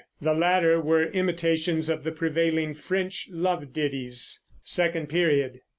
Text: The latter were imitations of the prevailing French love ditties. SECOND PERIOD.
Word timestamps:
The 0.19 0.33
latter 0.33 0.81
were 0.81 1.03
imitations 1.11 1.87
of 1.87 2.03
the 2.03 2.11
prevailing 2.11 2.73
French 2.73 3.29
love 3.31 3.71
ditties. 3.71 4.41
SECOND 4.63 5.09
PERIOD. 5.09 5.61